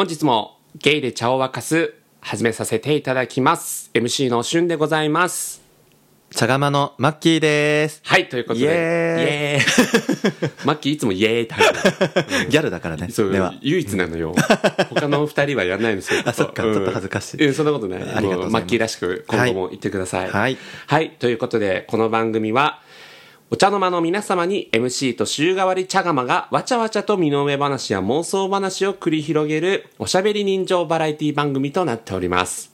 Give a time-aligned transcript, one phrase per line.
[0.00, 3.90] 本日もゲイで茶を沸かす始めさせていただきます。
[3.92, 5.60] MC のしゅんでございます。
[6.30, 8.00] 茶釜のマッキーです。
[8.04, 8.64] はい、ということで。
[8.64, 13.10] イエーイマッキーいつもイエーイって入る ギャルだからね。
[13.10, 13.52] そうでは。
[13.60, 14.34] 唯一なのよ。
[14.88, 16.22] 他の二人はやんないんですよ。
[16.24, 18.02] あそっかうんちょっと恥ずかしいうんそんなことない。
[18.02, 20.30] ありがとうマッキーらしく今後も言ってください。
[20.30, 20.56] はい
[20.86, 21.10] はい。
[21.18, 22.80] ということで、この番組は、
[23.52, 32.69] お茶の間の皆様に MC と週替わり茶釜がわちゃわちゃと身の上話や妄想話を繰り広げるおしゃべり人情バラエティ番組となっております。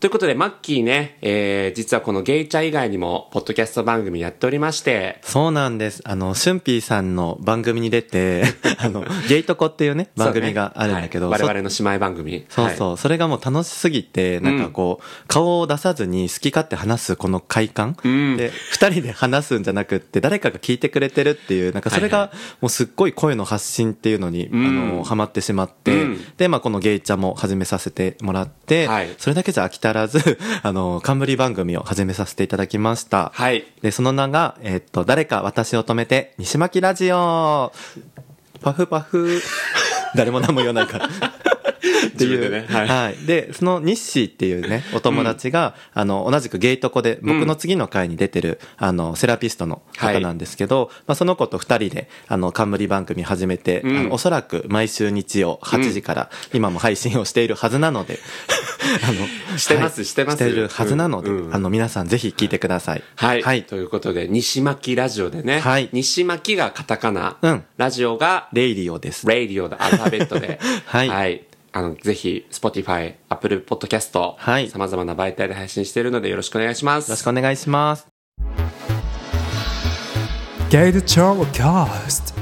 [0.00, 6.00] ということで、マッキーね、えー、実はこのゲイチャ以外にも、ポッドキャスト番組やっておりまして、そうなんです。
[6.06, 8.44] あの、シュンピーさんの番組に出て、
[8.80, 11.40] あの、ゲイトコっていうね、番組があるんだけど、ねはい。
[11.40, 12.46] そ我々の姉妹番組。
[12.48, 18.38] そうそう、それがもう楽しすぎて、なんかこう、顔を出さずに好き勝手話すこの快感、ん。
[18.38, 24.66] で、二人で話すんじゃなくって、誰かが聞いてくれてるっていう、なんかそれはいはがもうすっごい声の発信っていうのに、ん。
[24.66, 26.24] あの、ハマってしまって、うん。
[26.38, 29.10] で、まあこのゲイチャも始めさせてもらって、はい。
[29.18, 33.32] それだけじゃ飽き足らず、 あの、冠番組を始めさせていただきました。
[33.34, 33.64] はい。
[33.82, 37.72] で、その名が、えっと、誰か私を止めて、西巻ラジオ
[38.62, 39.40] パフパフ。
[40.14, 41.08] 誰も何も言わないから。
[42.08, 42.50] っていう。
[42.50, 43.26] ねはいはい。
[43.26, 58.18] で、その日誌っていうね、お友達が、あの、同じくゲイトコで、僕の次の回に出てる、あの、セラピストの方なんですけど、まあ、その子と二人で、あの、冠番組始めて、んあのおそらく毎週日曜8時から、今も配信をしているはずなので、
[59.02, 59.12] あ
[59.52, 63.02] の、してますはいしてますしてるはずなので、うんうんあの、皆さんぜひ聞いてください。
[63.16, 63.42] はい。
[63.42, 63.64] はい。
[63.64, 65.60] ということで、西巻ラジオでね。
[65.60, 67.36] はい西巻がカタカナ。
[67.42, 69.26] うんラジオが、レイリオです。
[69.26, 70.58] レイディオでアルファベットで。
[70.86, 74.68] はいあの、ぜひ、Spotify、Apple Podcast、はい。
[74.68, 77.08] 様々な媒体で配信しているのでよろしくお願いします。
[77.08, 78.06] よろしくお願いします。
[80.70, 81.00] Gate
[81.52, 82.34] Cast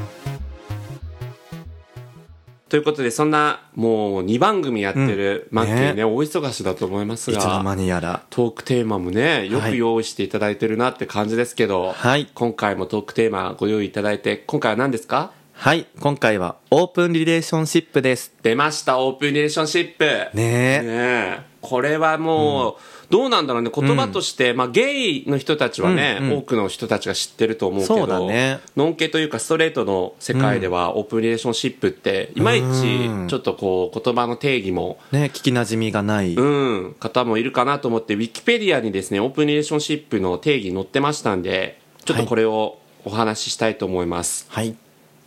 [2.68, 6.04] ということで、そんな、もう2番組やってる、マッキーねね。
[6.04, 8.24] 大忙しだと思いますいつの間が、にやら。
[8.28, 12.26] トークテーマもね、よく用意していただいてるなって感じですけど、はい。
[12.34, 15.32] 今回もトークテーマご用意いただいて、今回は何ですか？
[15.60, 18.32] はい、今回はオープンリレーションシップです。
[18.44, 20.04] 出ました、オープンリレーションシップ。
[20.04, 20.36] ねえ。
[20.36, 22.74] ねえこれはもう、
[23.10, 36.34] どうなんだろうね言葉として、まあ、ゲイの人たちはね、うんうん多くの人たちが知ってると思うけそどうだねノンケというかストレートの世界では、オープンリレーションシップっていまいちうんちょっとこう言葉の定義も、ね、聞き馴染みがない。
[36.34, 44.46] うん、方もいるかなと思ってウィキペディアにですねオープンリレーションシップの定義載ってましたんでちょっとこれをお話ししたいと思います。
[44.50, 44.76] はい。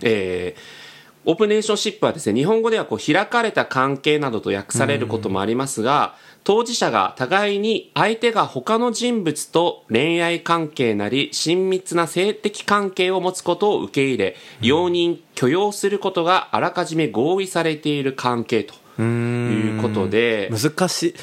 [0.04, 0.92] えー
[1.24, 18.81] オープンレーションシップはですね、日本語ではこう開かれた関係などと訳されることもありますが、当事者が互いに相手が他の人物と恋愛関係なり親密な性的関係を持つことを受け入れ、容認、許容することがあらかじめ合意されている関係と。
[19.04, 21.16] いうことで、難しい。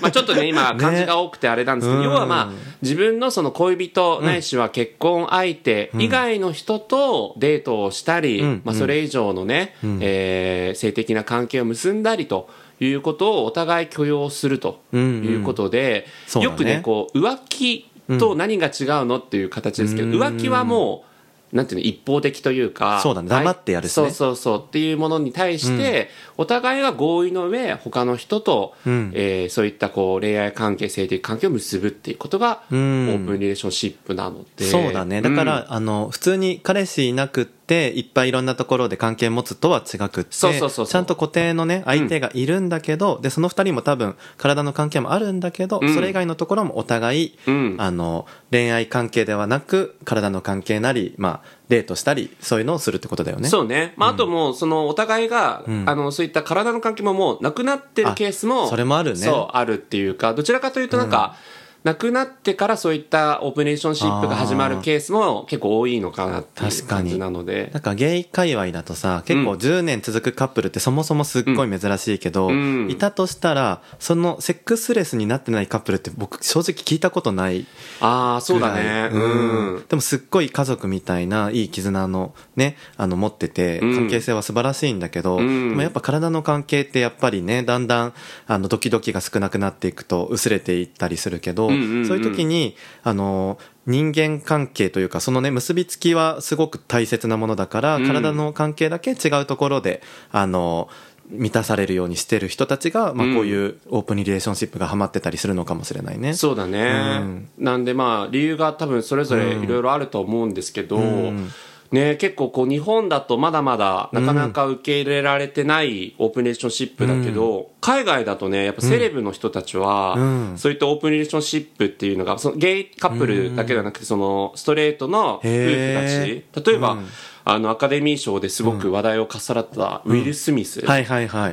[0.00, 2.04] まあちょっとね、 今、漢字が多くてあれなんですけど、うん。
[2.04, 2.52] 要はまあ、
[2.82, 8.62] 自分のその恋人ないしは結婚相手以外の人とデートをしたり、うん。
[8.64, 12.48] まあそれ以上のね、えー性的な関係を結んだりと
[12.80, 14.96] いうことをお互い許容するとい
[15.36, 16.06] うことで、
[16.40, 20.14] よくね、こう、浮気と何が違うのっていう形ですけど、うん。
[20.20, 21.13] 浮気はもう、
[21.54, 23.28] なんていうの一方的というかそうだね。
[23.28, 23.94] 黙ってやるしね。
[23.94, 29.12] そうそうそうっていうものに対して、お互いが合意の上他の人と、ん。
[29.14, 33.08] えーそういったこう恋愛関係性的関係を結ぶっていうことが、うん。
[33.08, 34.64] オープンリレーションシップなので。
[34.64, 35.22] そうだね。
[35.22, 40.86] だから、あの、普通に彼氏いなくって、いっぱいいろんなところで関係持つとは違くって、そうそうそうそう。
[40.86, 45.94] ちゃんと固定のね、相手がいるんだけど、で、その二人も多分、体の関係もあるんだけど、うん。
[45.94, 47.76] それ以外のところもお互い、うん。
[47.78, 53.48] あの、恋愛関係ではなく、体の関係なり、まあ、デートしたり、そういうのをするってことだよね。
[53.48, 55.84] そうね、まあ、あともうそのお互いが、ん。
[55.88, 59.16] あのそういった体の関係ももうなくなってるケースもあそれもあるね。
[59.16, 61.36] そうあるっていうかどちらかというとなんか、
[61.84, 67.04] なくなってからそういったオープンリレーションシップが始まるケースも結構多いのかなっていう確かに。
[67.04, 67.70] 感じなので。
[67.74, 72.90] なんかゲイ界隈だとさ、結構10年続くカップルってそもそもすっごい珍しいけど、うん。
[72.90, 77.66] いたとしたら、そのセックスレスになってないカップルって僕正直聞いたことない
[78.00, 79.10] ああそうだね。
[79.12, 83.94] うん、でもすっごい家族みたいないい絆のね、あの持ってて、うん。
[83.94, 85.68] 関係性は素晴らしいんだけど、うん。
[85.68, 88.14] でもやっぱ体の関係ってやっぱりね、だんだん
[88.46, 91.73] あのドキドキが少なくなっていくと薄れていったりするけど、うんうんうん
[92.06, 98.06] そういう時に、あの、人間関係というか、そのね、結びつきはすごく大切なものだから、うん。
[98.06, 100.88] 体の関係だけ違うところで、あの、
[101.30, 103.34] 満たされるようにしてる人たちが、まあ、うん。
[103.34, 106.34] こういうオープンリレーションシップがハマってたりするのかもしれないね。
[106.34, 107.48] そうだね、うん。
[107.58, 111.50] なんでまあ理由が多分それぞれいろいろあると思うんですけど、うん
[111.92, 120.22] ね、結構こう日本だとまだまだなかなか受け入れられてないオープンリレーションシップだけど、海外だとねやっぱセレブの人たちは、う
[120.54, 120.58] ん。
[120.58, 126.70] そういったオープンリレーションシップっていうのがそのゲイカップルだけではなくてそのストレートの夫婦へたち。
[126.70, 127.06] 例えば、うん
[127.46, 130.82] あのアカデミー賞ですごく話題をかっさらったウィル・スミス。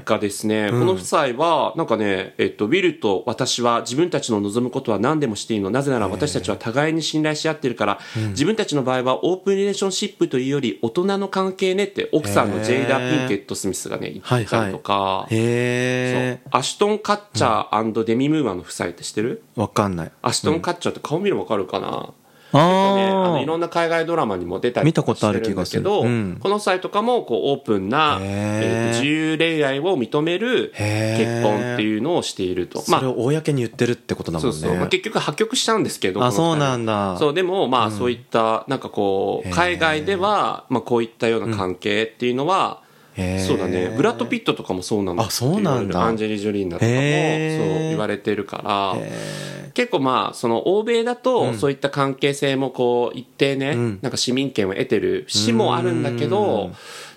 [0.05, 5.69] がですね、この夫妻は、なんかね、えっと、ウィルと私は自分たちの望むことは何でもしていいの。
[5.69, 7.99] なぜなら私たちは互いに信頼し合ってるから、
[8.29, 19.61] 自分たちの場合はオープンリレーションシップというより大人の関係ねって奥さんのジェイダ・ピンケット・スミスがね、言ってたりとか、へそうアシュトン・カッチャーデミ・ムーアの夫妻って知ってる、え。
[19.61, 20.11] わかんない。
[20.21, 22.11] アシュトン・カッチャーって顔見るのわかるかな、
[22.53, 26.37] あね、あのいーろんな海外ドラマにも出たり見たことあるしてるんだけど、うん。
[26.39, 32.81] この際とかもこうオープンな、自由恋愛を認める結婚っていうのをしていると。
[32.81, 34.53] それを公に言ってるってことだもんね。
[34.53, 37.17] そうそう、まあ、結局破局したんですけどこあ、そうなんだ。
[37.17, 42.81] そうでもまあそういったなんかこう海外ではまあこういったような関係っていうのは、
[43.15, 43.93] そうだね。
[43.95, 45.23] ブラッド・ピットとかもそうなんだ。
[45.23, 46.01] あそうなんだ。
[46.01, 53.99] アンジェリー・ジョリーナとかもそう言われてるからへ結構まあその欧米だとそういった関係性もこう一定ね、ん。
[54.01, 56.71] なんか市民権を得てる市もあるんだけど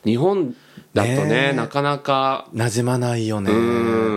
[0.04, 0.54] 日本
[0.94, 1.52] だとねね。
[1.52, 3.50] なかなかー馴染まないよね。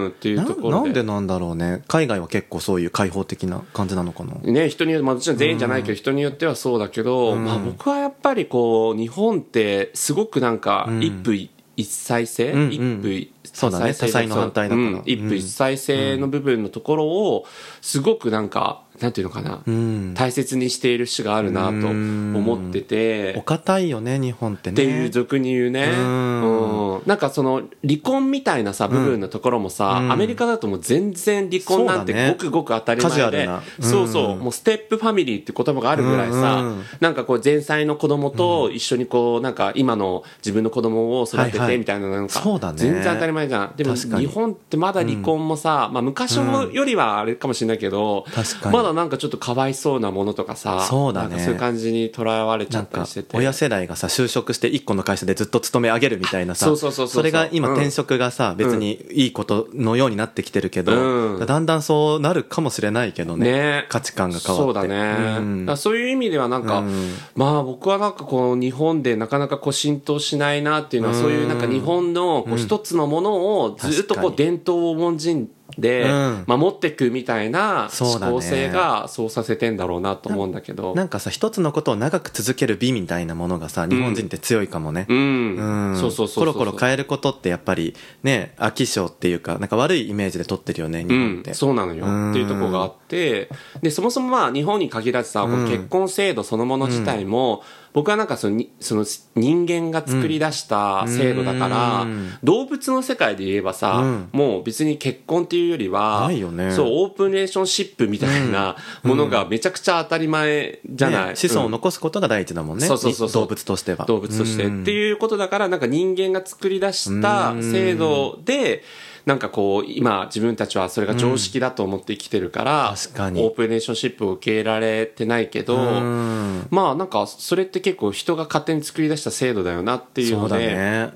[0.09, 0.69] っていうところで。
[0.69, 1.83] ななんでなんだろうね。
[1.88, 4.35] 海外は結構そういう開放的な感じなのかな。
[4.44, 11.50] ね、人によって、まあ、もちろん全員じゃないけど、人によってはそうだけど、まあ、僕はやっぱりこう日本ってすごくなんか一夫一
[11.85, 12.71] 妻制、うんうん。
[12.71, 13.94] 一夫一そうだね。
[13.94, 15.03] 多妻の反対だからうん。
[15.06, 17.45] 一夫一妻制の部分のところを
[17.81, 20.13] すごくなんかなんていうのかな、うん。
[20.15, 24.73] 大切にしている節があるなと思ってて、お堅いよね、日本ってね。
[24.73, 26.95] っていう俗に言うね、うん。
[26.95, 27.01] うん。
[27.05, 30.11] なんかその離婚みたいなさ部分のところもさ、うん。
[30.11, 33.61] アメリカだともう全然離婚なんてごくごく当たり前で、ルな。
[33.79, 33.83] うん。
[33.83, 34.35] そうそう。
[34.38, 36.83] もうステップファミリーって言葉があるぐらいさ、うん。
[36.99, 42.79] なんかこう前妻の子供と一緒にこうなんか今の自分の子供を育ててみたいななんかそうだね。
[42.79, 43.73] 全然当たり前じゃん。
[43.75, 48.75] でも日本ってまだ離婚もさ、まあ昔よりはあれかもしれないけど、確かに。
[48.75, 51.39] まだなんかちょっとかわいそうなものとかさそうだね。
[51.39, 53.38] そういう感じにとらわれちゃったりしてて。
[53.38, 61.45] 親世代がさ就職して一個の会社でずっと勤め上げるみたいなさそうそうそうそうれが今うん転職がさ、別にいいことのようになってきてるけど、うん。
[61.45, 63.86] だんだんそうなるかもしれないけどねね。
[63.89, 64.66] 価値観が変わって。
[64.66, 65.66] そうだね、うん。
[65.66, 67.13] だそういう意味ではなんか、うん。
[67.36, 71.22] まあ僕はなんかこう日本でなかなかこう浸透しないなっていうのは、うん。
[71.22, 76.44] そういうなんか日本のこう一つのものをずっとこう伝統を重んじんでうん。
[76.47, 80.95] 守っていくみたいな思考性がそうさせてんだろうなと思うんだけど。
[80.95, 85.97] なんかさ一つのことを長く続ける美みたいなものがさ日本人って強いかもね、うん、うん。
[85.97, 91.31] そうそうそうコロコロ変えることってやっぱりね飽き性っていうかなんか悪いイメージで取ってるよね日うん。
[91.33, 92.06] 本って、、そうなのよ。
[92.06, 92.31] うん。
[92.31, 93.50] っていうところがあって。
[93.81, 97.63] でそもそもまあ日本に限らずさ、この結婚制度そのもの自体も、
[97.97, 99.03] 僕はなんかそのにその
[99.35, 102.38] 人間が作り出した制度だから、うん。
[102.44, 104.29] 動物の世界で言えばさ、うん。
[104.33, 106.71] もう別に結婚っていうよりはないよね。
[106.73, 111.71] そうオープンレーションシップみたいなものがめちゃくちゃ当たり前じゃない、ね子孫をうん。
[111.71, 113.41] 残すことが第一だもんね、そうそうそうそう。
[113.41, 114.05] 動物としては。
[114.05, 118.83] 動物として、うんっていうことだからなんか人間が作り出した制度で
[119.27, 123.41] なんかこう今自分たちはそれが常識だと思って生きてるから、確かに。
[123.44, 126.68] オープンレーションシップを受け入れられてないけど、うん。
[126.71, 131.13] まあなんかそれって結構人が勝手に作り出した制度だよなっていうので、ね。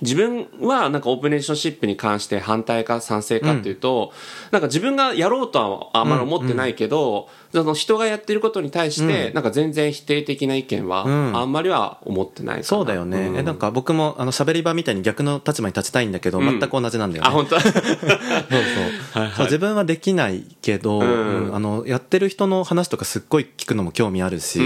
[0.00, 4.14] 自分はなんかオープンレーションシップに関して反対か賛成かっていうと、
[4.52, 11.36] なんか自分がやろうとはあんまり思ってないけど、その人がやってることに対して、なんか全然否定的な意見はん。
[11.36, 12.64] あんまりは思ってないかな。
[12.64, 13.36] そうだよね、ん。
[13.36, 17.28] えなんか僕もあの喋り場みたいに逆の立場に立ちたいんだけど、全く同じなんだよね。
[17.28, 17.58] あ本当？
[17.60, 19.30] そうそう。
[19.36, 21.54] そう自分はできないけど、んうん。
[21.54, 24.62] あのやってる人の話とかすっごい聞くのも興味あるし、う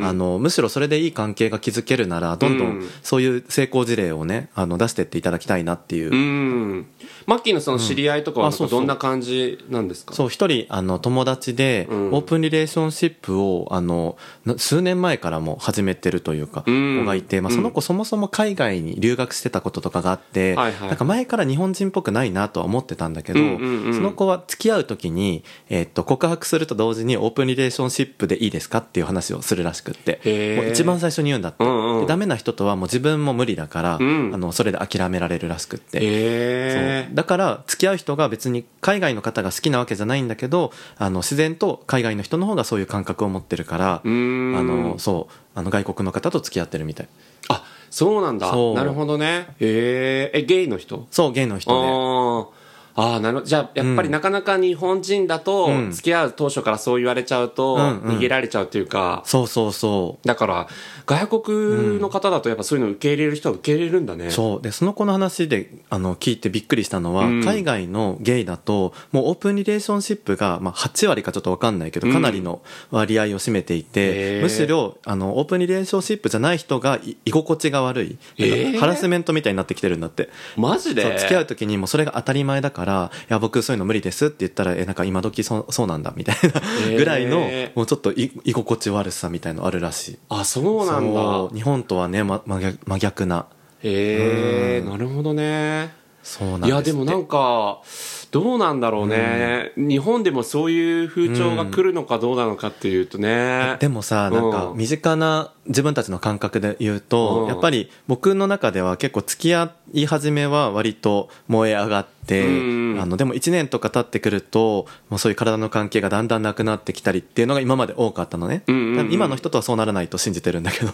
[0.04, 2.58] あのむしろそれでいい関係が築けるならどん。
[2.58, 6.86] どうんんそういう成功事例をねあの出してっていただきたいなっていう、うん。
[7.26, 10.14] マッキーのその知り合いとかはどんな感じなんですか？
[10.14, 12.12] そう一人あの友達で、ん。
[12.12, 17.00] オープンリレーションシップをあのな数年前からも始めてるというか、うん。
[17.00, 30.20] 子がいて、まあ、その子そもそも海外に留学してたこととかがあって、なんか前から日本人っぽくないなとは思ってたんだけど、その子は付き合う時に、えっと告白すると同時にオープンリレーションシップでいいですかっていう話をするらしくって
[30.56, 34.34] もう一番最初に言うんだって、うダメな人とはもう自分も無理だから、ん。
[34.34, 35.98] あのそれで諦められるらしくって。
[36.02, 37.14] へそう。
[37.14, 47.08] だから付き合う人が別に海外の方が好きなわけじゃないんだけどあの自然と海外の人の方がそういう感覚を持ってるからあのそうあの外国の方と付き合ってるみたい。
[47.48, 48.46] あそうなんだ。
[48.46, 49.54] なるほどね。
[49.60, 51.06] へええゲイの人？
[51.10, 51.76] そうゲイの人で。
[51.76, 52.63] ああ
[52.96, 53.46] ああ、なるほど。
[53.46, 60.26] じゃあ、やっぱりなかなか日本人だとうん、付き合う当初からそう言われちゃうと、逃げられちゃうっていうか、そうそうそう。
[60.26, 60.68] だから、
[61.06, 64.30] 外国の方だとやっぱそういうの受け入れる人は受け入れるんだね。
[64.30, 64.62] そう。
[64.62, 67.44] でその子の話であの聞いてびっくりしたのは、うん。
[67.44, 78.04] 海外のゲイだともうオープンリレーションシップが、まあ、8割かちょっと分かんないけどかなりの割合を占めていて、むしろあのオープンリレーションシップじゃない人がい居心地が悪
[78.38, 80.28] い、ハラスメントみたいになってきてるんだって。
[80.56, 81.02] マジで？
[81.18, 86.96] 付き合う時にもうそれが当たり前だから「いや僕そういうの無理です」って言ったら「えなんか今時そそうなんだ」みたいなー。
[86.96, 90.18] ぐらいのもうちょっとい居心地悪さみたいのあるらしい。
[90.28, 91.48] あ、そうなんだ。
[91.54, 93.46] 日本とはね、ま、真逆真逆な。
[93.82, 94.90] へえ、うん。
[94.90, 95.92] なるほどね。
[96.22, 97.82] そうなんですいや、でもなんか、
[98.30, 99.72] どうなんだろうね。
[99.76, 103.76] 日本でもそういう風潮が来るのかどうなのかっていうとね。
[103.78, 107.48] でもさなんかうん身近な自分たちの感覚で言うと、うん。
[107.48, 118.62] やっぱり僕の中では結構付き合い始めは割と燃え上がって、うんあのでも1年とか経ってくるともうそういう体の関係がだんだんなくなってきたりっていうのが今まで多かったのね、
[119.10, 120.92] 今の人とはそうならないと信じてるんだけど。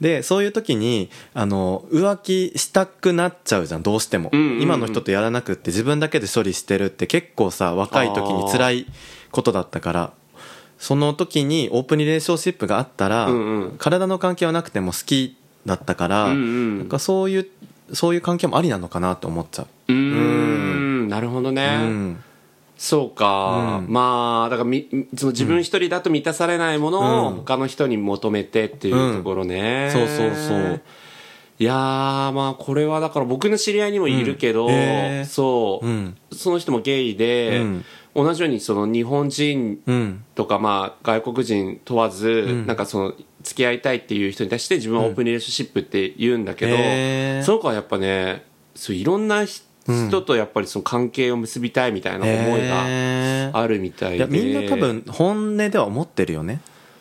[0.00, 8.86] でそういう時にあの浮気したくなっちゃうじゃんどうしても、今の人とやらなくって自分だけで処理してるって結構さ若い時に辛い
[9.30, 10.12] ことだったから。
[10.82, 13.76] その時にオープンリレーションシップがあったら、うんうん。
[13.78, 16.78] 体の関係はなくても好きだったから、うんうん。
[16.80, 17.46] なんかそういう
[17.92, 19.66] そういう関係もありなのかなって思っちゃう。
[19.88, 21.78] うーん、なるほどね。
[21.82, 22.24] うん。
[22.76, 23.92] そうか、うん。
[23.92, 27.36] まあだからみその自分一人だと満たされないものをうん。
[27.36, 30.80] 他の人に求めてっていうところね、そうそうそう。
[31.58, 34.72] いやーまあこれはだから僕の知り合いにもいるけど、うん。
[34.72, 35.24] へー。
[35.26, 36.16] そう、うん。
[36.32, 37.84] その人もゲイで、うん。
[38.14, 40.24] 同じようにその日本人うん。
[40.34, 42.66] とかまあ外国人問わず、ん。
[42.66, 47.44] なんかその付き合いたいっていう人に対して自分はオープンリレーションシップって言うんだけど、へー。
[47.44, 48.44] その子はやっぱね
[48.74, 54.16] そういろんな人とやっぱりその関係を結びたいみたいな思いがあるみたいで。
[54.16, 56.60] いやみんな多分本音では思ってるよね。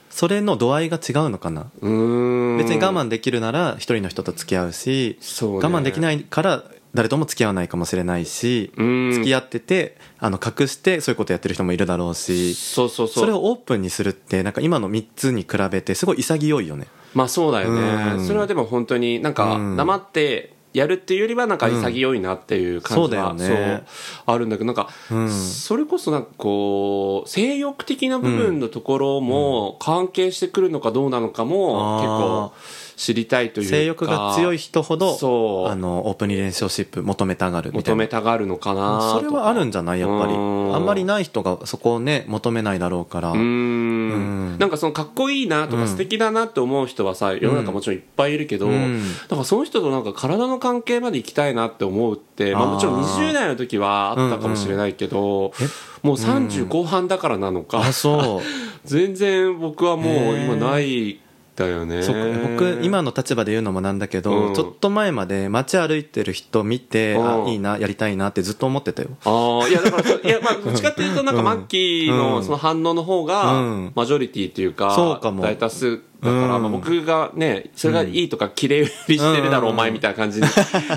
[0.09, 1.67] それの度合いが違うのかな。
[1.81, 2.57] うーん。
[2.57, 5.37] 別に我慢できるなら一人の人と付き合うしね。
[5.47, 9.11] 我慢できないから誰とも付き合わないかもしれないしうん。
[9.13, 13.23] 付き合っててあの隠してそういうことやってる人もいるだろうしそうそうそう。
[13.23, 16.87] それをオープンにするってなんか今の3つに比べてすごい潔いよね。
[17.13, 18.27] まあそうだよね、うん。
[18.27, 19.75] それはでも本当になんかうん。
[19.77, 23.83] 黙ってやるっていうよりはなんか潔いなっていう感じは、うんそうだよね。
[24.25, 25.29] あるんだけどなんか、うん。
[25.29, 32.53] それこそなんかこう性欲的な部分のところも関係してくるのかどうなのかも結構
[32.95, 35.71] 知りたいというか性欲が強い人ほどそう。
[35.71, 37.95] あのオープンリレーションシップ求めたがるみたいな。
[37.95, 39.99] 求めたがるのかなそれはあるんじゃない？
[39.99, 40.33] やっぱり。
[40.33, 40.75] うん。
[40.75, 43.31] あんまりない人がそこをね求めないだろうから。
[43.31, 44.57] うーん。
[44.57, 49.01] なんかそのかっこいいなとか素敵だなって思う人はさ世の中もちろんいっぱいいるけど、うん。
[49.23, 55.53] だからその人となんか体の関係まで行きたいなって思うって、まあ、もちろん20代の時はあったかもしれないけど、
[56.03, 58.47] もう30後半だからなのか、あそう。
[58.85, 61.19] 全然僕はもう今ない
[61.61, 62.01] だよね
[62.57, 64.53] 僕今の立場で言うのもなんだけど、うん。
[64.53, 67.45] ちょっと前まで街歩いてる人見て、うん。
[67.45, 69.09] あいいなやりたいなってずっと思ってたよ。
[69.25, 72.17] ああいやだから いやまあどっちかっていうとなんかマッキーうん。
[72.17, 73.91] のその反応の方がうん。
[73.95, 75.43] マジョリティっていうかそうかも。
[75.43, 76.61] 大多数だから、うん。
[76.63, 80.47] まあ、僕がねそれがいいとか綺麗売りしてるだろうお前みたいな感じに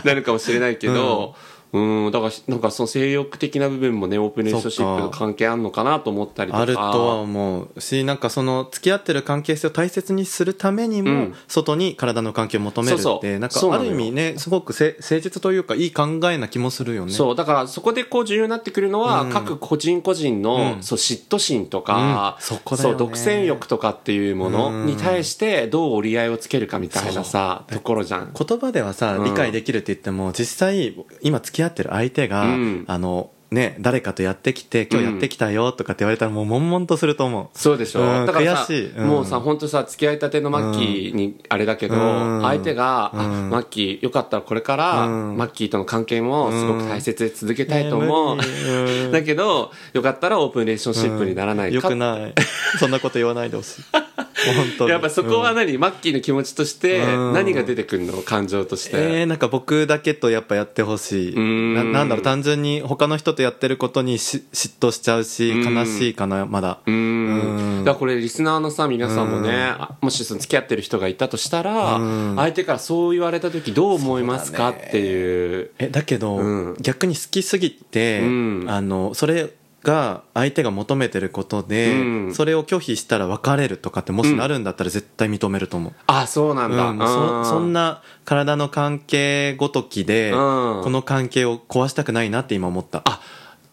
[0.05, 1.35] なるかもしれないけど
[1.75, 6.63] うんだからなんかその性欲的な部分もねオープンレーションシップと関係あるのかなと思ったりとか。
[6.63, 11.35] あるとは思うしなんかその付き合ってる関係性を大切にするためにも、うん。
[11.49, 17.13] 外に体の関係を求めるってなんかある意味ねすごくせ誠実というかいい考えな気もするよね。
[17.13, 17.35] そう。
[17.35, 19.31] だからそこでこう重要になってくるのは、うん。
[19.31, 20.83] 各個人個人の、うん。
[20.85, 22.43] そう嫉妬心とか、うん。
[22.43, 22.99] そこだよね。
[22.99, 28.33] 独占欲とかっていうものに対してどう折り合いをつけるかみたいなさところじゃん。
[28.33, 29.25] 言葉ではさうん。
[29.25, 32.85] 理解できるって言っても、実際今付き合ってる相手が、うん。
[32.87, 37.59] あのね誰かとやってきて今日やってきたよとかって言われたらもう悶々とすると思う。
[37.59, 38.91] そうでしょ、うんだからさ、悔しい。
[38.91, 39.07] うん。
[39.07, 42.43] もうさ本当さ付き合いたてのマッキーにあれだけど、うん。
[42.43, 43.51] 相手が、あうん。
[43.51, 45.37] マッキーよかったらこれから、うん。
[45.37, 48.39] マッキーとの関係もすごく大切で続けたいと思う、
[49.13, 52.35] だけどよかったらオープンレーションシップにならないよか、くない。
[52.79, 53.83] そんなこと言わないでほしい
[54.89, 55.57] やっぱそこはうん。
[55.57, 57.33] 何、マッキーの気持ちとしてうん。
[57.33, 61.39] 何が出てくるの感情として、えー、なんか僕だけとやっぱやってほしい。
[61.39, 61.75] ん。
[61.75, 65.75] ななんだろう単純に他の人とやってることにし嫉妬しちゃうしうん。
[65.75, 66.81] 悲しいかなまだ。
[66.87, 67.81] ううん。
[67.83, 72.37] んだからこれリスナーのさ皆さんもね、あもしその付き合ってる人がいたとしたら、うん。
[72.37, 75.71] 相手からそう言われた時どう思いますかっていう。
[75.79, 76.77] えだけど、うん。
[76.81, 78.67] 逆に好きすぎて、うん。
[78.69, 79.51] あのそれ
[79.85, 82.35] が相手が求めてることで、うん。
[82.35, 90.37] それを拒否したら別れるとかってもしなるんだったら絶対認めると思う、あそうなんだ、うんそそんなな体の関係ごときで、うん。
[90.83, 93.03] この関係を壊したくないなって今思った。
[93.05, 93.21] あ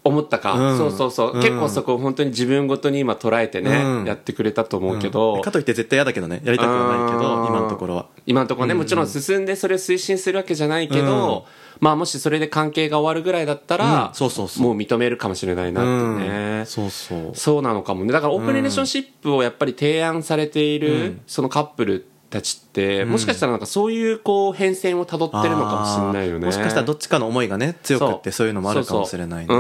[0.04, 0.78] 思ったか、うん。
[0.78, 1.42] そうそうそう、うん。
[1.42, 4.06] 結構そこ本当に自分ごとに今捉えてね、うん。
[4.06, 5.42] やってくれたと思うけど、うん。
[5.42, 6.42] かといって絶対嫌だけどね。
[6.44, 7.22] やりたくはないけうん。
[7.22, 8.08] ど今のところは。
[8.26, 11.46] 今のところね、もちろん進んでそれを推進するわけじゃないけど、
[11.82, 14.64] まあもしそれで関係が終わるぐらいだったら、うんそうそうそう。
[14.64, 16.66] もう認めるかもしれないなってね、うん。
[16.66, 17.32] そうそう。
[17.34, 18.14] そうなのかもね。
[18.14, 26.46] だからオープンリレーションシップをやっぱり提案されている、そのカップルたちって、もしかしたらなんかそういうこう変遷をたどってるのかもしれないよね。
[26.46, 29.54] もしかしたらどっちかの思いがね強くってそういうのもあるかもしれないね。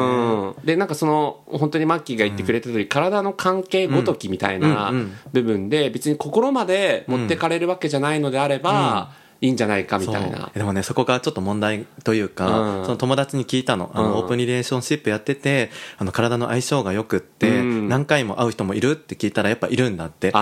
[0.63, 4.93] でなんかその本当にマッキーが言ってくれた通り、体の関係ごときみたいな
[5.33, 10.51] 部分で別に心まで持ってかれるわけじゃないのであれば、いいんじゃないかみたいな。
[10.53, 12.85] でもねそこがちょっと問題というか、うん。
[12.85, 17.89] その友達に聞いたのあの、うんオープンリレーションシップやっててあの体の相性がよくって、うん。
[17.89, 20.31] 何回も会う人もいるって聞いたらやっぱいるんだって。
[20.31, 20.33] で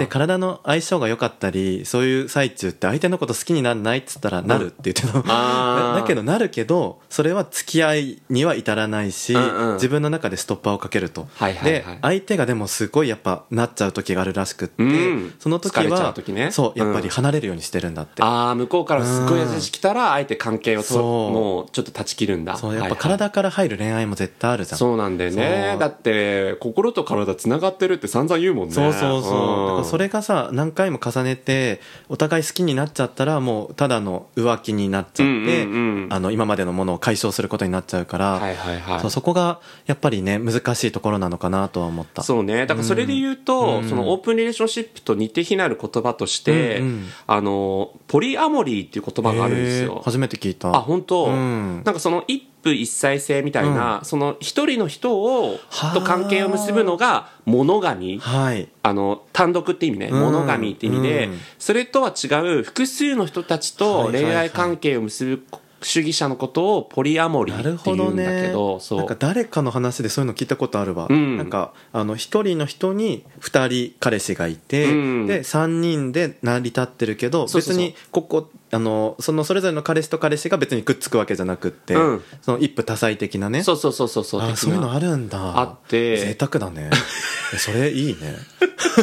[0.00, 9.74] で体の相性が良かったりそういう最中って相手のこと好きにならないっつったらなるって言ってたの、だ だけどなるけどそれは付き合いには至らないし、うんうん。
[9.74, 11.94] 自分の中でストッパーをかけると、はいはいはい。
[11.94, 15.34] で相手がでもすごいやっぱなっちゃう時があるらしくって、うん。
[15.38, 16.50] その時はね。
[16.50, 17.02] そうやっぱうん。
[17.02, 20.98] り離れるようにしてるんだって、ああ向こうからすごい優しく来たらあえて関係をと
[21.30, 22.56] もうちょっと断ち切るんだ。
[22.56, 22.74] そう。
[22.74, 25.76] やっぱ体から入る恋愛も絶対あるじゃん、そうなんだよね。
[25.78, 28.74] だって心と体つながってるって散々言うもんね。
[28.74, 29.66] そうそうそう、ん。
[29.66, 35.62] だからそれがさ何回も重ねてお互い好きになっちゃったらもうただの浮気になっちゃって、
[36.10, 39.00] あの今までのものを解消することになっちゃうから、はいはいはい。
[39.00, 42.22] そうそこがやっぱりね難しいところなのかなとは思った。
[42.22, 42.66] そうね。
[42.66, 43.88] だからそれで言うと、うん。
[43.88, 46.82] そのオープンリレーションシップと似て非なる言葉として、
[47.26, 50.02] あのポリアモリーっていう言葉があるんですよ。
[50.04, 50.68] 初めて聞いた。
[50.74, 51.82] あ本当、うん。
[51.84, 55.94] なんかその一夫一妻制みたいな、その一人の人をはあ。
[55.94, 58.68] と関係を結ぶのがモノガミはい。
[58.82, 60.20] あの単独って意味ね、うん。
[60.20, 61.38] モノガミって意味で、うん。
[61.58, 62.26] それとは違
[62.58, 65.44] う複数の人たちと恋愛関係を結ぶ
[65.82, 68.24] 主義者のことをポリアモリーっていうんほどね。
[68.24, 68.98] だけどそう。
[68.98, 71.36] なんか誰かの話でそういうの聞いたことあるわ、うん。
[71.38, 75.26] なんかあの一人の人に二人彼氏がいて、うん。
[75.26, 82.22] で三人で成り立ってるけど別にここあのそのそれぞれの彼氏と彼氏が別にくっつくわけじゃなくって、うん。
[82.40, 83.62] その一夫多妻的なね。
[83.64, 85.58] そうそうそうそうそうそういうのあるんだ。
[85.58, 86.16] あって。
[86.18, 86.90] 贅沢だね。
[87.52, 88.36] えそれいいね。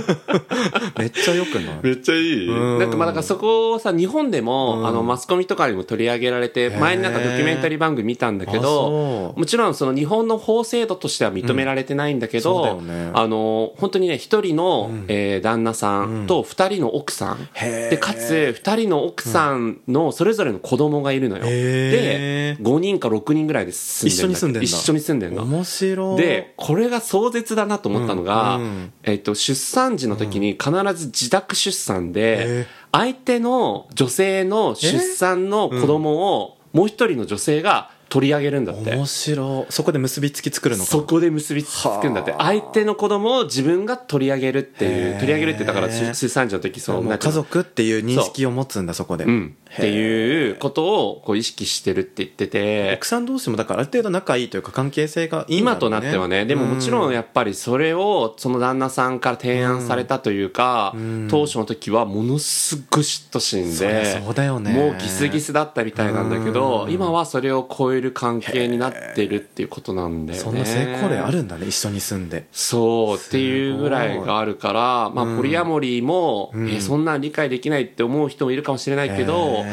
[0.98, 1.80] めっちゃよくない？
[1.84, 2.48] めっちゃいい。
[2.48, 2.80] うん。
[2.80, 4.88] なんかまあだからそこをさ日本でも、うん。
[4.88, 6.80] あのマスコミとかにも取り上げられてー。
[6.80, 13.12] 前になんかドキュメンタリー番組見たんだけあどもちろんその日本の法制度としては認められてないんだけど、ね。
[13.14, 19.57] あの本当にね一人の、えー旦那さんと二人の奥さん、でかつ二人の奥さん
[19.88, 24.66] のそれぞれの子供がいるのよ、で5人か6人ぐらいで住んで一緒に住んでんだ。
[24.66, 25.44] 一緒に住んでんの。
[25.44, 26.18] 面白い。
[26.18, 38.96] でこれが壮絶だなと思ったのが、うんうんえっと出産時の時に必ず自宅出産へでえ相手の女性の出産の子供をもう一人の女性が取り上げるんだって。
[38.96, 39.66] 面白。
[39.70, 42.32] いそこで結びつき作るのかそこで結びつくんだって。
[42.32, 42.46] はあ。
[42.46, 52.96] 相手の子供を自分が取り上げるっていう取り上げるってだから出出産時の時そう家族っていう認識を持つんだそこで、うんっていうことをこう意識してるって言ってて。
[52.96, 55.62] 奥さん同士もだからある程度仲いいというか関係性がいいね。
[55.62, 56.46] 今となってはね。
[56.46, 61.28] でももちろんやっぱりそれをその旦那さんから提案されたというか、ん。
[61.30, 64.74] 当初の時はものすごい嫉妬心でそうだよね。
[64.74, 66.92] もうギスギスだったみたいなんだけどうん。
[66.92, 70.44] 今はそれを超える関係になってるっていうことなんだよね。
[70.44, 72.48] そんな成功例あるんだね一緒に住んで。
[72.52, 76.70] そうっていうぐらいがあるから、まあ、ポリアモリーも、うん。
[76.70, 79.64] えそんなん理解できないって思う人もいるかもしれないけど、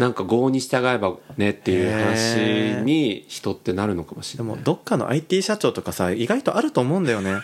[0.00, 4.54] なんか合に従えばねっていう話に人ってなるのかもしれない。
[4.54, 7.34] でもどっかの IT 社長とかさ意外とあると思うんだよね。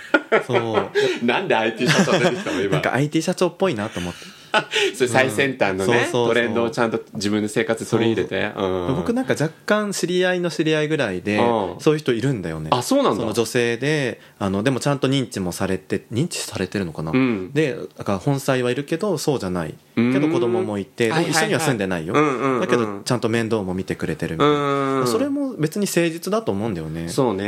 [0.47, 0.91] そう。
[1.25, 2.73] なんで IT 社長出てきたの今。
[2.73, 4.19] なんか IT 社長っぽいなと思って
[4.95, 8.93] それ最先端のね、トレンドをちゃんと自分の生活に取り入れて、う。
[8.93, 8.97] ん。
[8.97, 11.81] 僕なんか若干知り合いの知り合いぐらいでうん。
[11.81, 12.71] そういう人いるんだよね。
[12.73, 13.33] あそうなんだ。
[13.33, 17.51] 女性であのでもちゃんと認知もされて認知されてるのかな、うん。
[17.53, 19.75] でだから本妻はいるけどそうじゃない。
[19.97, 20.13] うん。
[20.13, 22.15] けど子供もいて一緒には住んでないよ、
[22.61, 27.09] だけどちゃんと面倒も見てくれてるみたいな、うんそれも別に誠実だと思うんだよね。
[27.09, 27.45] そうね、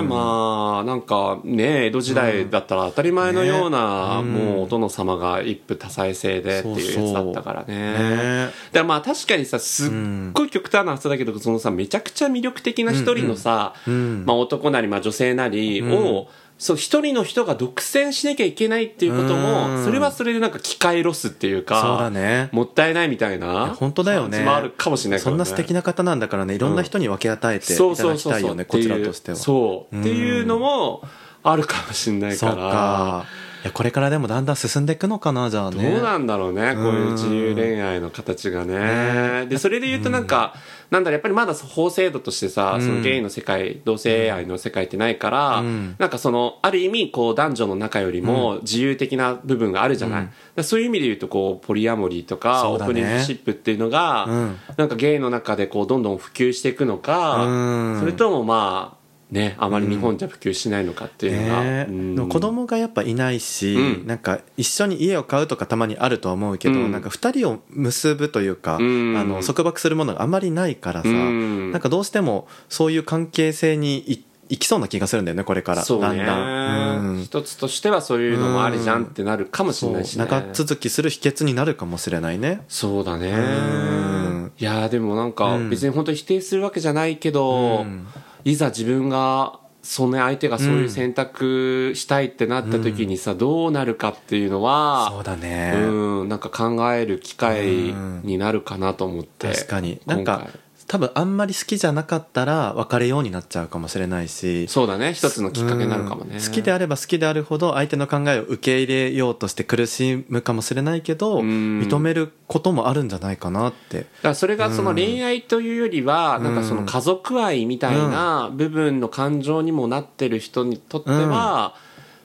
[0.00, 0.08] うん。
[0.08, 7.74] まあなんかね江戸時代だったら当たり前のような、もうお殿様が一夫多妻制でっていうやつだったからね。
[7.74, 8.48] ね。
[8.72, 9.90] だまあ確かにさすっ
[10.32, 14.24] ごい極端な話だけど、そのさめちゃくちゃ魅力的な一人のさ、うん。
[14.26, 19.42] まあ、男なりまあ女性なりをそう一人の人が独占しなきゃいけないっていうことうん。
[19.42, 22.50] もそれはそれでなんか機械ロスっていうかそうだね。
[22.52, 24.40] もったいないみたいな本当だよね。
[24.40, 29.38] もあるかもしれないそんな素敵な方なんだからねいろんな人に分け与えていそうただきたいよねこちらとしては。
[29.38, 30.00] そう。
[30.00, 31.02] っていうのも
[31.42, 32.54] あるかもしれないそか。
[32.54, 33.24] ら
[33.64, 39.46] やこれからでもだんだん進んでいくのかなじゃあどねうなんだろうね、こういう自由恋愛の形がね。
[39.46, 40.54] で、それで言うとなんか、
[40.90, 45.94] なんだろう、やっぱりまだ法制度としてさ、そのゲイの世界、同性愛の世界ってないから、ん。
[45.98, 50.22] なんかその、ある意味、こう、男女の仲よりも自由的な部分があるじゃない。
[50.22, 54.56] だからそういう意味で言うと、こう、ポリアモリーとか、オープニングシップっていうのが、うん。
[54.76, 58.00] なんかゲイの中でこう、どんどん普及していくのか、うん。
[58.00, 58.99] それともまあ、
[59.30, 61.62] ね、あまり日本じゃ普及しないのかっていうのが。
[61.62, 61.86] ね。
[61.88, 62.28] うん。
[62.28, 64.06] 子供がやっぱいないし、うん。
[64.06, 66.92] なんか一緒に家を買うとかたまにあるとは思うけど、うん。
[66.92, 69.16] なんか2人を結ぶというか、うん。
[69.16, 71.70] あの束縛するものがあまりないからさ、うん。
[71.70, 75.84] なんかどうしてもそういう関係性にいいきそうな気がするんだよねこれから。
[75.84, 76.06] そうね。
[76.08, 77.22] だんだん、うん。
[77.22, 80.24] 一つとしてはそういうのもありじゃんってなるかもしれないしね。
[80.24, 82.62] 長続きする秘訣になるかもしれないね。
[82.66, 83.30] そうだね。
[83.30, 84.52] ん。
[84.58, 85.70] いやーでもなんかうん。
[85.70, 88.08] 別に本当に否定するわけじゃないけど、うん
[88.44, 100.00] いざ自分がその相手がそういう選択したいってなった時にさ、どうなるかっていうのはそうだね、うんなんか考える機会になるかなと思って確かに。
[100.06, 104.66] なん今か回多分あんまり好きじゃなかったら別れようになっちゃうかもしれないし。
[104.66, 105.12] そうだね。
[105.12, 106.38] 一つのきっかけになるかもね。
[106.38, 106.44] うん。
[106.44, 111.80] 好きであれば好きであるほど相手の考えを受け入れようとして苦しむかもしれないけどん。
[111.80, 113.98] 認めることもあるんじゃないかなって。
[113.98, 121.76] だからそれがその恋愛というよりは、なんかその家族愛みたいな部分の感情にもなってる人にとっては、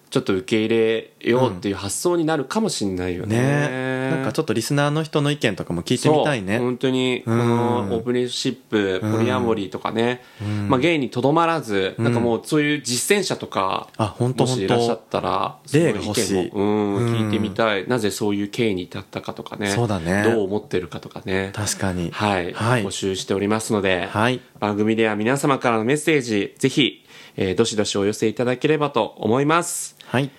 [0.10, 3.38] ちょっと受け入れようっていう発想になるかもしれないよね。
[3.38, 4.10] ね。
[4.12, 6.60] なんかちょっとリスナーの人の意見とかも聞いてみたいね。
[6.60, 7.38] 本当に、こうん。
[7.38, 10.22] のオープンシップ、ポリアモリーとかね、
[10.68, 16.48] まあゲイにとどまらず、なんかもうそういう実践者とか、あ本当もしいらっしゃったら、例が欲しい。
[16.50, 17.88] うん、聞いてみたい。
[17.88, 19.68] なぜそういう経緯に至ったかとかね。
[19.68, 20.24] そうだね。
[20.24, 21.52] どう思ってるかとかね。
[21.54, 22.12] 確かに。
[22.12, 22.84] はい、はい。
[22.86, 24.42] 募集しておりますので、はい。
[24.60, 27.04] 番組では皆様からのメッセージ、ぜひ、
[27.38, 29.98] えーどしどしお寄せいただければと思います。
[30.06, 30.30] はい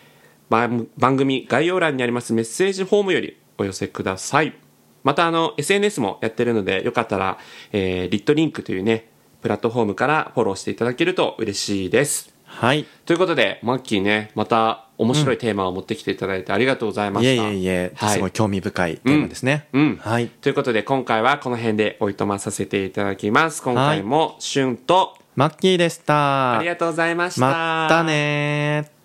[0.48, 4.54] 番番組概要欄にありますメッセージフォームよりお寄せください。
[5.02, 7.38] また、あの、SNS もやってるので、よかったら、
[7.72, 9.08] えーリットリンクというね、
[9.40, 12.34] プラットフォームからフォローしていただけると嬉しいです。
[12.44, 17.48] はいということで、マッキーね、また面白いテーマを持ってきていただいてありがとうございまいえした。
[17.50, 23.62] いえいえ、はいすごい興味深いテーマですね、うんうんはいということで、今回はこの辺でおいとまさせていただきます。
[23.62, 27.40] 今回も、しゅんと、マッキーでしたありがとうございました。
[27.42, 28.95] またねー